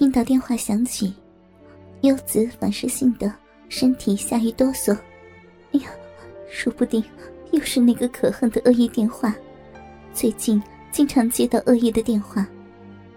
[0.00, 1.12] 听到电话响起，
[2.00, 3.30] 优子反射性的
[3.68, 4.96] 身体下一哆嗦。
[5.72, 5.90] 哎呀，
[6.50, 7.04] 说不定
[7.50, 9.36] 又是那个可恨的恶意电话。
[10.14, 10.60] 最近
[10.90, 12.48] 经常接到恶意的电话，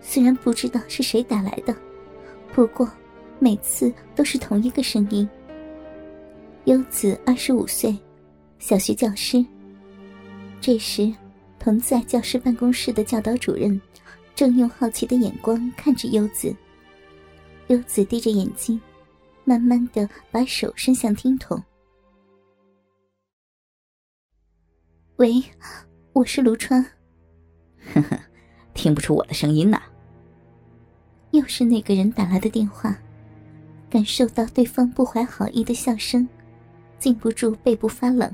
[0.00, 1.72] 虽然不知道是谁打来的，
[2.52, 2.90] 不过
[3.38, 5.28] 每次都是同一个声音。
[6.64, 7.96] 优子二十五岁，
[8.58, 9.46] 小学教师。
[10.60, 11.14] 这时，
[11.56, 13.80] 同在教师办公室的教导主任。
[14.34, 16.52] 正用好奇的眼光看着优子，
[17.68, 18.78] 优子低着眼睛，
[19.44, 21.62] 慢慢的把手伸向听筒。
[25.16, 25.42] 喂，
[26.12, 26.84] 我是卢川。
[27.94, 28.18] 呵呵，
[28.74, 29.80] 听不出我的声音呢。
[31.30, 32.94] 又是那个人打来的电话，
[33.88, 36.28] 感受到对方不怀好意的笑声，
[36.98, 38.30] 禁不住背部发冷。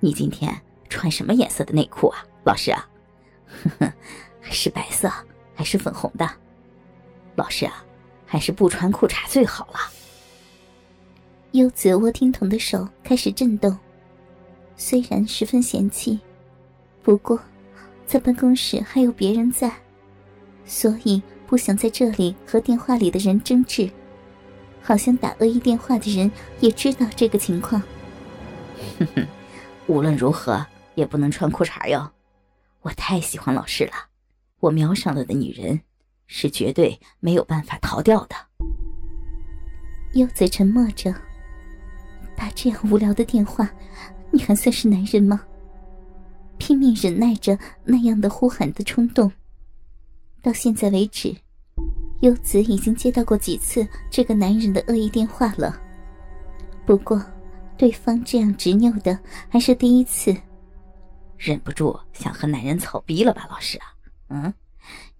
[0.00, 0.52] 你今天
[0.88, 2.88] 穿什么颜色的内裤啊，老师啊？
[3.46, 3.92] 呵呵。
[4.50, 5.08] 是白色
[5.54, 6.28] 还是粉红的？
[7.36, 7.82] 老师啊，
[8.32, 9.78] 还是不穿裤衩最好了。
[11.50, 13.76] 优子握听筒的手开始震动，
[14.74, 16.18] 虽然十分嫌弃，
[17.02, 17.38] 不过
[18.06, 19.70] 在办公室还有别人在，
[20.64, 23.90] 所以不想在这里和电话里的人争执。
[24.80, 27.82] 好像打恶意电话的人也知道这个情况。
[28.98, 29.26] 哼哼，
[29.86, 32.10] 无论如何也不能穿裤衩哟！
[32.80, 33.92] 我太喜欢老师了。
[34.60, 35.82] 我瞄上了的女人，
[36.34, 38.34] 是绝对没有办法逃掉的。
[40.14, 41.14] 柚子沉默着，
[42.34, 43.70] 打这样无聊的电话，
[44.30, 45.42] 你还算是男人吗？
[46.56, 49.30] 拼命忍耐着那样的呼喊的冲动。
[50.40, 51.36] 到现在为止，
[52.20, 55.78] 柚子已经接到过几次这个男人的恶意电话了。
[56.86, 57.22] 不过，
[57.76, 59.18] 对方这样执拗的
[59.50, 60.34] 还是第一次。
[61.36, 63.86] 忍不住想和男人草逼了吧，老师啊？
[64.28, 64.54] 嗯，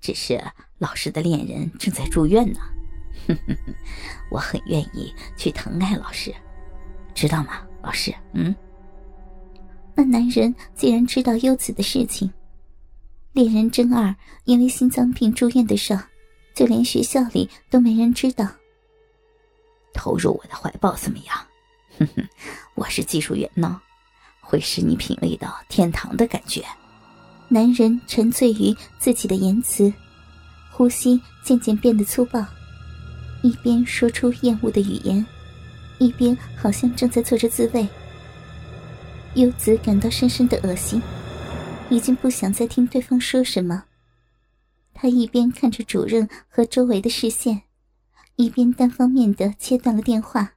[0.00, 0.42] 只是
[0.82, 2.58] 老师的恋人正在住院呢，
[3.28, 3.56] 哼 哼
[4.32, 6.34] 我很愿意去疼爱老师，
[7.14, 8.12] 知道吗，老师？
[8.32, 8.52] 嗯。
[9.94, 12.28] 那男人既然知道优子的事情，
[13.30, 15.96] 恋人真二因为心脏病住院的事，
[16.52, 18.44] 就连学校里都没人知道。
[19.94, 21.36] 投入我的怀抱怎么样？
[21.96, 22.28] 哼哼，
[22.74, 23.80] 我是技术员呢，
[24.40, 26.64] 会使你品味到天堂的感觉。
[27.48, 29.92] 男人沉醉于自己的言辞，
[30.72, 32.44] 呼吸渐渐变得粗暴，
[33.42, 35.24] 一边说出厌恶的语言，
[35.98, 37.86] 一边好像正在做着自慰。
[39.34, 41.00] 优子感到深深的恶心，
[41.90, 43.84] 已经不想再听对方说什么。
[44.94, 47.62] 他一边看着主任和周围的视线，
[48.36, 50.54] 一边单方面的切断了电话。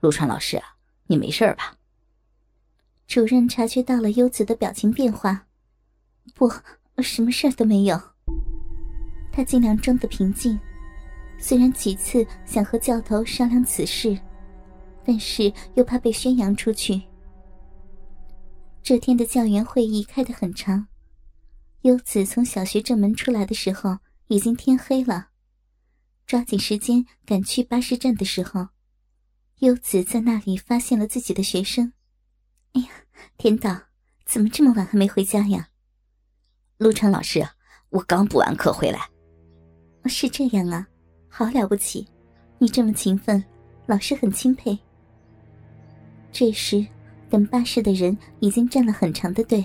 [0.00, 0.60] 陆川老师，
[1.06, 1.76] 你没事吧？
[3.06, 5.46] 主任察觉到了优子的表情变化，
[6.34, 6.50] 不，
[7.02, 8.11] 什么事都没有。
[9.32, 10.60] 他尽量装得平静，
[11.38, 14.16] 虽然几次想和教头商量此事，
[15.04, 17.02] 但是又怕被宣扬出去。
[18.82, 20.86] 这天的教员会议开得很长，
[21.82, 25.28] 优子从小学正门出来的时候，已经天黑了，
[26.26, 28.68] 抓紧时间赶去巴士站的时候，
[29.60, 31.92] 优子在那里发现了自己的学生。
[32.72, 32.88] 哎呀，
[33.38, 33.82] 天道，
[34.26, 35.68] 怎么这么晚还没回家呀？
[36.78, 37.48] 陆川老师，
[37.90, 39.11] 我刚补完课回来。
[40.08, 40.86] 是这样啊，
[41.28, 42.06] 好了不起，
[42.58, 43.42] 你这么勤奋，
[43.86, 44.78] 老师很钦佩。
[46.30, 46.84] 这时，
[47.28, 49.64] 等巴士的人已经站了很长的队，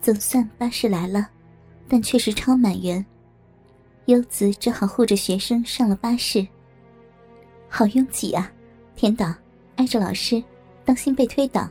[0.00, 1.28] 总算巴士来了，
[1.88, 3.04] 但却是超满员。
[4.06, 6.46] 优子只好护着学生上了巴士。
[7.68, 8.52] 好拥挤啊，
[8.96, 9.34] 天道，
[9.76, 10.42] 挨着老师，
[10.84, 11.68] 当心被推倒。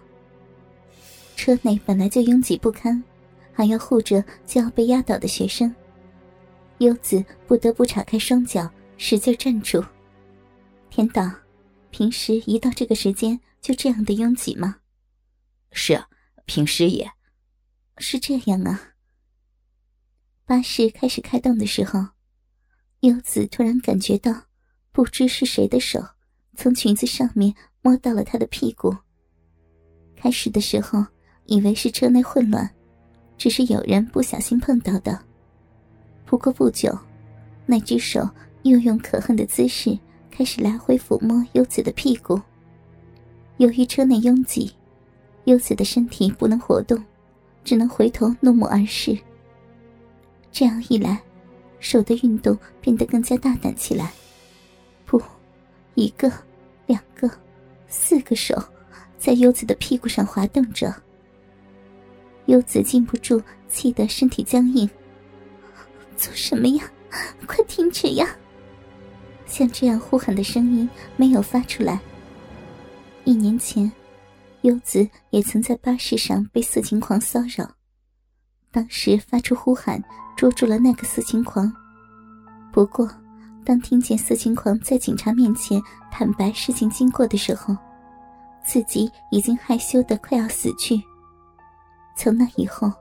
[1.36, 3.04] 车内本来就拥挤不堪，
[3.52, 5.74] 还要护着就要被压倒的学生，
[6.82, 9.84] 优子不得不岔开双脚，使劲站住。
[10.90, 11.32] 天道，
[11.90, 14.78] 平时一到这个时间就这样的拥挤吗？
[15.72, 16.08] 是啊，
[16.46, 17.10] 平时也
[17.98, 18.94] 是这样啊。
[20.46, 22.08] 巴士开始开动的时候，
[23.02, 24.46] 优子突然感觉到，
[24.92, 26.04] 不知是谁的手
[26.56, 28.96] 从裙子上面摸到了她的屁股。
[30.16, 31.06] 开始的时候。
[31.48, 32.70] 以为是车内混乱，
[33.36, 35.26] 只是有人不小心碰到的。
[36.32, 36.98] 不过不久，
[37.66, 38.26] 那只手
[38.62, 40.00] 又用可恨的姿势
[40.32, 42.40] 开始来回抚摸优子的屁股。
[43.58, 44.74] 由于车内拥挤，
[45.44, 47.04] 优子的身体不能活动，
[47.66, 49.20] 只能回头怒目而视。
[50.54, 51.22] 这样一来，
[51.82, 54.14] 手的运动变得更加大胆起来。
[55.06, 55.22] 不，
[55.96, 56.32] 一个，
[56.88, 57.30] 两个，
[57.90, 58.58] 四个手，
[59.18, 60.96] 在优子的屁股上滑动着。
[62.46, 64.90] 优子禁不住气得身体僵硬。
[66.22, 66.84] 做什么呀？
[67.48, 68.28] 快停止呀！
[69.48, 70.88] 像这样呼喊的声音
[71.18, 72.00] 没有发出来。
[73.24, 73.92] 一年前，
[74.62, 77.68] 优子也曾在巴士上被色情狂骚扰，
[78.72, 80.00] 当时发出呼喊
[80.38, 81.74] 捉住了那个色情狂。
[82.72, 83.10] 不过，
[83.66, 85.82] 当听见色情狂在警察面前
[86.12, 87.76] 坦白事情经过的时候，
[88.64, 91.02] 自己已经害羞的快要死去。
[92.16, 92.94] 从那以后，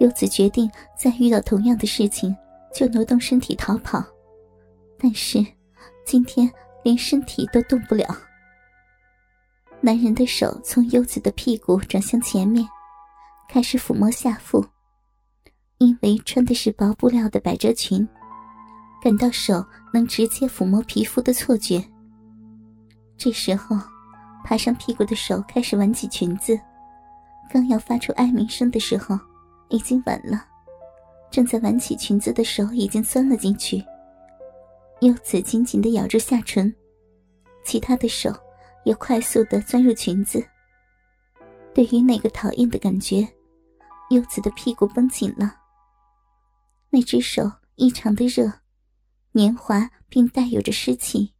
[0.00, 2.34] 优子决定再遇到同样的事情
[2.74, 4.04] 就挪动身体逃跑，
[4.98, 5.44] 但是
[6.04, 6.50] 今天
[6.82, 8.04] 连身体都动不了。
[9.80, 12.66] 男人的手从优子的屁股转向前面，
[13.48, 14.64] 开始抚摸下腹，
[15.78, 18.06] 因为穿的是薄布料的百褶裙。
[19.02, 19.62] 感到手
[19.92, 21.84] 能直接抚摸皮肤的错觉。
[23.18, 23.76] 这时候，
[24.42, 26.58] 爬上屁股的手开始挽起裙子，
[27.50, 29.18] 刚要发出哀鸣声的时候，
[29.68, 30.42] 已经晚了。
[31.34, 33.84] 正在挽起裙子的手已经钻了进去。
[35.00, 36.72] 柚子紧紧的咬住下唇，
[37.64, 38.32] 其他的手
[38.84, 40.46] 也快速的钻入裙子。
[41.74, 43.28] 对于那个讨厌的感觉，
[44.10, 45.56] 柚子的屁股绷紧了。
[46.88, 48.60] 那只手异常的热。
[49.32, 51.32] 年华并带有着湿气，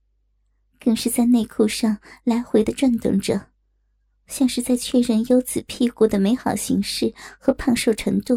[0.80, 3.40] 更是在内裤上来回的转动着，
[4.26, 8.36] 像是在确认优子屁股的美好形式和胖瘦程度。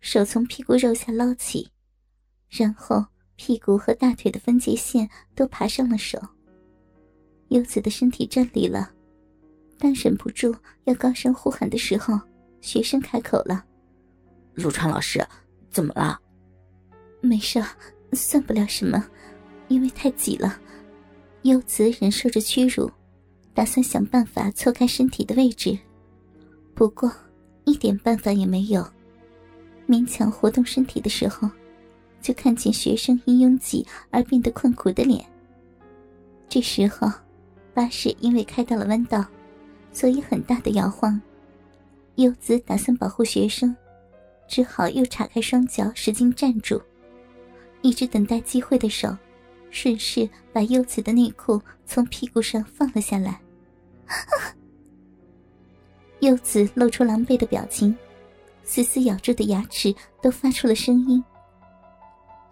[0.00, 1.68] 手从屁股肉下捞起，
[2.48, 3.04] 然后
[3.36, 6.18] 屁股和大腿的分界线都爬上了手。
[7.48, 8.90] 优子的身体站立了，
[9.78, 10.54] 但忍不住
[10.84, 12.18] 要高声呼喊的时候，
[12.60, 13.64] 学生开口了
[14.54, 15.24] ：“陆川老师，
[15.70, 16.20] 怎么了
[17.20, 17.62] ？”“没事。”
[18.12, 19.06] 算不了什么，
[19.68, 20.60] 因为太挤了。
[21.42, 22.90] 优子忍受着屈辱，
[23.54, 25.78] 打算想办法错开身体的位置，
[26.74, 27.08] 不过
[27.66, 28.84] 一点办法也没有。
[29.90, 31.50] 勉强活动身体的时候，
[32.22, 35.24] 就看见学生因拥挤而变得困苦的脸。
[36.48, 37.10] 这时候，
[37.74, 39.26] 巴士因为开到了弯道，
[39.92, 41.20] 所以很大的摇晃。
[42.16, 43.74] 优子打算保护学生，
[44.46, 46.80] 只好又岔开双脚，使劲站住。
[47.82, 49.16] 一直等待机会的手，
[49.70, 53.40] 顺势把柚子的内裤从屁股上放了下来。
[56.20, 57.96] 柚子露出狼狈的表情，
[58.70, 61.24] 死死咬住的牙齿都发出了声音。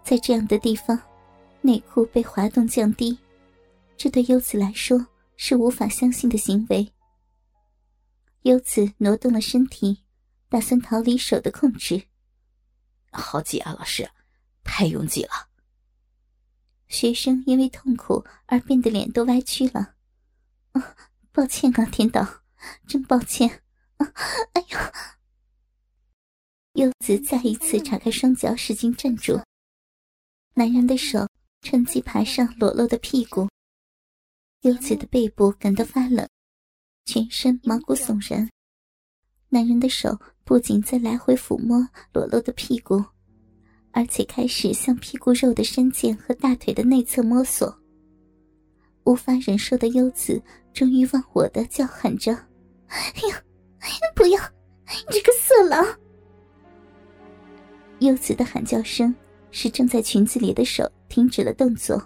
[0.03, 0.99] 在这样的地方，
[1.61, 3.17] 内裤被滑动降低，
[3.95, 5.07] 这对优子来说
[5.37, 6.91] 是无法相信的行为。
[8.41, 10.03] 优子挪动了身体，
[10.49, 12.03] 打算逃离手的控制。
[13.13, 14.09] 好挤啊，老师。
[14.65, 15.47] 太拥挤了。
[16.89, 19.95] 学生因为痛苦而变得脸都歪曲了。
[20.73, 20.97] 啊，
[21.31, 22.27] 抱歉啊，田导，
[22.85, 23.63] 真抱歉。
[23.97, 24.11] 啊，
[24.51, 25.15] 哎呀！
[26.73, 29.39] 柚子再一次岔开双脚，使劲站住。
[30.53, 31.27] 男人的手
[31.61, 33.47] 趁机爬上裸露的屁股。
[34.61, 36.27] 柚子的背部感到发冷，
[37.05, 38.49] 全身毛骨悚然。
[39.49, 43.03] 男人的手不仅在来回抚摸裸露的屁股。
[43.91, 47.75] 而且开始向屁股肉的山涧和大腿的内侧摸索。
[49.03, 50.39] 无法忍受的优子
[50.71, 52.31] 终于忘我的叫喊着
[52.87, 53.43] ：“哎呀，
[54.15, 54.39] 不要！
[54.85, 55.83] 你这个色狼！”
[57.99, 59.13] 优子的喊叫声
[59.51, 62.01] 使正在裙子里的手停止了动作，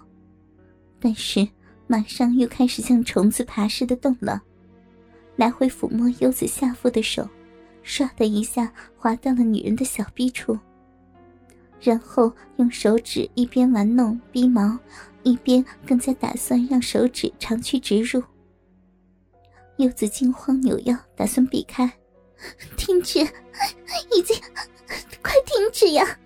[1.00, 1.46] 但是
[1.86, 4.42] 马上又开始像虫子爬似的动了，
[5.36, 7.28] 来回抚摸优子下腹的手，
[7.84, 10.58] 唰的一下滑到了女人的小臂处。
[11.80, 14.78] 然后用手指一边玩弄逼毛，
[15.22, 18.22] 一边更加打算让手指长驱直入。
[19.76, 21.92] 柚子惊慌扭腰，打算避开。
[22.76, 23.20] 停止！
[24.16, 24.36] 已经，
[25.22, 26.18] 快停止呀！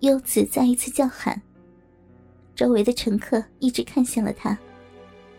[0.00, 1.40] 优子再一次叫喊。
[2.54, 4.56] 周围的乘客一直看向了他，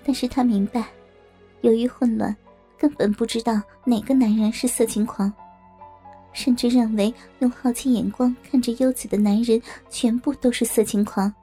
[0.03, 0.85] 但是他明白，
[1.61, 2.35] 由于混乱，
[2.77, 5.31] 根本不知道哪个男人是色情狂。
[6.31, 9.59] 甚至认为用好奇眼光看着优子的男人
[9.89, 11.33] 全部都是色情狂，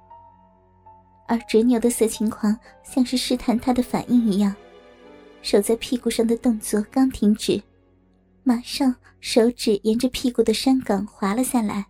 [1.26, 4.54] 而执拗的色情狂像是试探他的反应一样，
[5.42, 7.60] 手在屁股上的动作刚停止，
[8.48, 11.84] 马上手指沿着屁股的山岗滑了下来，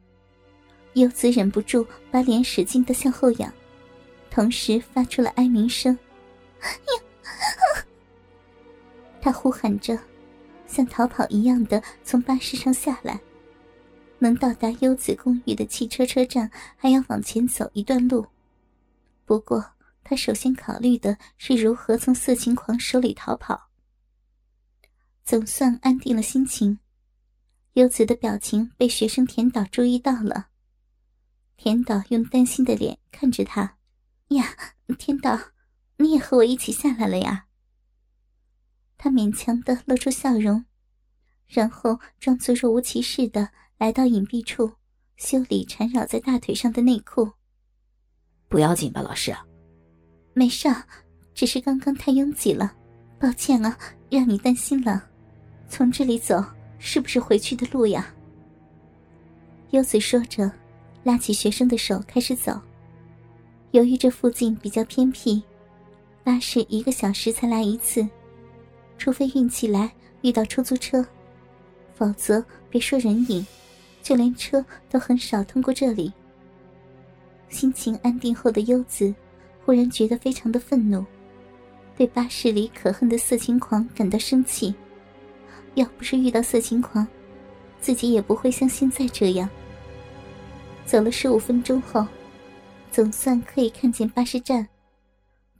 [0.94, 3.52] 优子忍不住把脸使劲的向后仰，
[4.30, 5.98] 同时发出了哀鸣声，
[9.20, 9.98] 他呼喊着。
[10.66, 13.20] 像逃跑一样的从巴士上下来，
[14.18, 18.26] 能到达优子公寓的汽车车站还要往前走一段路。
[19.26, 19.62] 不过，
[20.02, 23.65] 他首先考虑的是如何从色情狂手里逃跑。
[25.26, 26.78] 总算安定了心情，
[27.73, 30.50] 优子的表情被学生田岛注意到了，
[31.56, 33.76] 田岛用担心的脸看着他，
[34.28, 34.56] 呀，
[34.97, 35.37] 田岛，
[35.97, 37.47] 你也和我一起下来了呀？
[38.97, 40.64] 他勉强的露出笑容，
[41.49, 44.75] 然后装作若无其事的来到隐蔽处，
[45.16, 47.33] 修理缠绕在大腿上的内裤。
[48.47, 49.37] 不要紧吧，老师？
[50.35, 50.68] 没事，
[51.35, 52.76] 只是刚刚太拥挤了，
[53.18, 53.76] 抱歉啊，
[54.09, 55.11] 让你担心了。
[55.68, 56.42] 从这里走
[56.78, 58.06] 是不是回去的路呀？
[59.70, 60.50] 优子说着，
[61.02, 62.58] 拉起学生的手开始走。
[63.73, 65.42] 由于这附近比较偏僻，
[66.23, 68.06] 巴士一个小时才来一次。
[68.96, 69.92] 除非运气来
[70.23, 71.04] 遇到出租车，
[71.94, 73.46] 否则别说人影，
[74.02, 76.11] 就连车都很少通过这里。
[77.49, 79.14] 心情安定后的优子，
[79.64, 81.04] 忽然觉得非常的愤怒，
[81.96, 84.75] 对巴士里可恨的色情狂感到生气。
[85.76, 87.06] 要不是遇到色情狂，
[87.80, 89.49] 自己也不会像现在这样。
[90.85, 92.06] 走了十五分钟后，
[92.90, 94.66] 总算可以看见巴士站。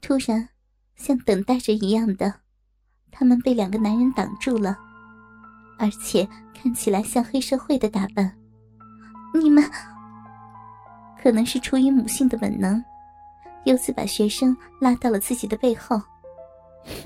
[0.01, 0.49] 突然，
[0.95, 2.33] 像等待着一样的。
[3.11, 4.77] 他们被两个男人挡住了，
[5.79, 8.31] 而且看起来像黑社会的打扮。
[9.33, 9.63] 你们
[11.21, 12.83] 可能是出于母性的本能，
[13.65, 16.01] 优子把学生拉到了自己的背后。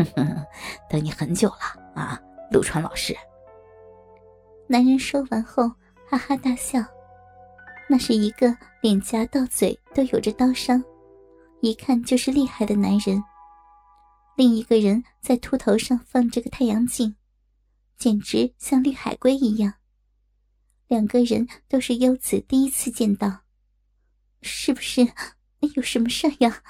[0.90, 3.16] 等你很久了啊，陆川老师。
[4.68, 5.70] 男人说完后
[6.10, 6.84] 哈哈大笑，
[7.90, 10.84] 那是一个脸颊到嘴都有着刀伤，
[11.62, 13.24] 一看就是厉害的男人。
[14.36, 17.16] 另一个人在秃头上放着个太阳镜，
[17.98, 19.74] 简直像绿海龟一样。
[20.88, 23.44] 两个人都是优子第一次见到，
[24.42, 25.08] 是不是
[25.76, 26.62] 有什么事呀？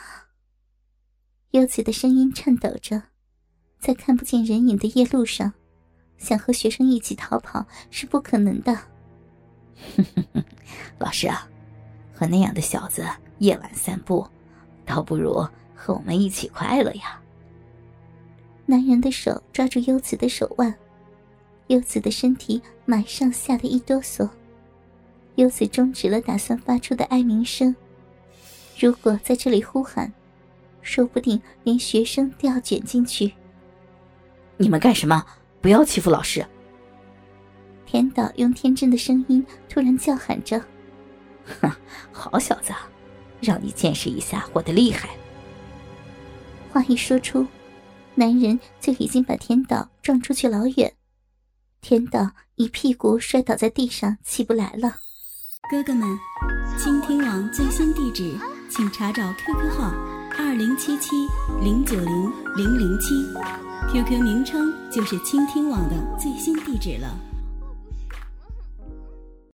[1.52, 3.02] 优子的声音颤抖着，
[3.80, 5.52] 在看不见人影的夜路上，
[6.22, 8.78] 想和学生一起逃跑是不可能的。
[11.00, 11.50] 老师啊，
[12.14, 13.04] 和那样的小子
[13.40, 14.26] 夜晚散步，
[14.86, 15.34] 倒不如
[15.74, 17.20] 和我们一起快乐呀。
[18.68, 20.74] 男人的手抓住优子的手腕，
[21.68, 24.30] 优子的身体马上吓得一哆嗦。
[25.36, 27.76] 优子终止了打算发出的哀鸣声。
[28.80, 30.14] 如果在这里呼喊，
[30.84, 33.34] 说不定连学生都要卷进去。
[34.58, 35.26] 你们干什么？
[35.62, 36.46] 不要欺负老师！
[37.86, 40.60] 田岛用天真的声音突然叫喊着
[41.62, 41.72] ：“哼，
[42.12, 42.74] 好小子，
[43.42, 45.10] 让你见识一下我的厉害！”
[46.72, 47.46] 话一说出。
[48.14, 50.94] 男人就已经把田岛撞出去老远，
[51.80, 54.98] 田岛一屁股摔倒在地上，起不来了。
[55.70, 56.20] 哥哥们，
[56.78, 58.38] 倾听网最新地址，
[58.70, 59.94] 请查找 QQ 号
[60.38, 61.26] 二零七七
[61.64, 63.16] 零九零零零七
[63.90, 67.31] ，QQ 名称就是倾听网的最新地址了。